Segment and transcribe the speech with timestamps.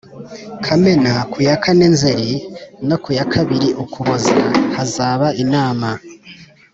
[0.65, 2.31] Kamena ku yakane Nzeri
[2.87, 4.35] no ku ya kabiri ukuboza
[4.75, 5.89] hazaba inama